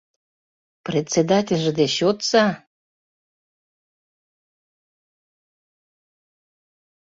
[0.85, 2.45] Председательже деч йодса!